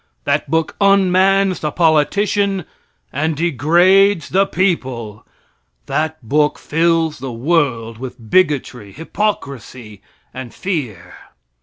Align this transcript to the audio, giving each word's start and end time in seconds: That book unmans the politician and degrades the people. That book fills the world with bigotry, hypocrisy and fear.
That 0.23 0.49
book 0.49 0.75
unmans 0.81 1.59
the 1.59 1.71
politician 1.71 2.65
and 3.13 3.37
degrades 3.37 4.29
the 4.29 4.47
people. 4.47 5.27
That 5.85 6.19
book 6.27 6.57
fills 6.57 7.19
the 7.19 7.31
world 7.31 7.99
with 7.99 8.31
bigotry, 8.31 8.93
hypocrisy 8.93 10.01
and 10.33 10.55
fear. 10.55 11.13